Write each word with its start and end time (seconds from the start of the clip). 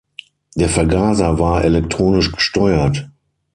Der 0.55 0.67
Vergaser 0.67 1.37
war 1.37 1.63
elektronisch 1.63 2.31
gesteuert. 2.31 3.07